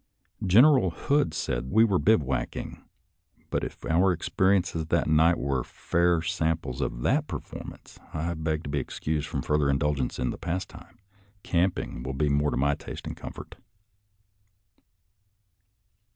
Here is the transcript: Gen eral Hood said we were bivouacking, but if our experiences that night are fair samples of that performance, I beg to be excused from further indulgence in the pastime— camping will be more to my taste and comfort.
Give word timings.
Gen 0.43 0.63
eral 0.63 0.91
Hood 0.93 1.31
said 1.31 1.69
we 1.69 1.83
were 1.83 1.99
bivouacking, 1.99 2.81
but 3.51 3.63
if 3.63 3.85
our 3.85 4.11
experiences 4.11 4.87
that 4.87 5.05
night 5.05 5.37
are 5.37 5.63
fair 5.63 6.23
samples 6.23 6.81
of 6.81 7.03
that 7.03 7.27
performance, 7.27 7.99
I 8.11 8.33
beg 8.33 8.63
to 8.63 8.69
be 8.71 8.79
excused 8.79 9.27
from 9.27 9.43
further 9.43 9.69
indulgence 9.69 10.17
in 10.17 10.31
the 10.31 10.39
pastime— 10.39 10.97
camping 11.43 12.01
will 12.01 12.15
be 12.15 12.29
more 12.29 12.49
to 12.49 12.57
my 12.57 12.73
taste 12.73 13.05
and 13.05 13.15
comfort. 13.15 13.57